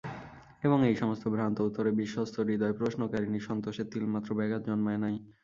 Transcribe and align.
এবং 0.63 0.77
এই 0.85 0.95
সমস্ত 0.95 1.23
ভ্রান্ত 1.27 1.57
উত্তরে 1.61 1.91
বিশ্বস্তহৃদয় 1.93 2.77
প্রশ্নকারিণীর 2.79 3.47
সন্তোষের 3.49 3.87
তিলমাত্র 3.93 4.29
ব্যাঘাত 4.35 4.61
জন্মায় 4.65 5.01
নাই। 5.03 5.15